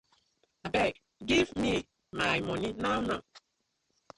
[0.69, 0.95] Abeg
[1.31, 1.75] giv me
[2.23, 3.21] my money now now.